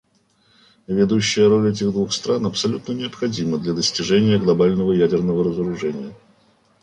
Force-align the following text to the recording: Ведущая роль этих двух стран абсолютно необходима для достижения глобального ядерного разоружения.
Ведущая 0.87 1.47
роль 1.47 1.69
этих 1.69 1.91
двух 1.91 2.11
стран 2.11 2.47
абсолютно 2.47 2.93
необходима 2.93 3.59
для 3.59 3.73
достижения 3.73 4.39
глобального 4.39 4.93
ядерного 4.93 5.43
разоружения. 5.43 6.15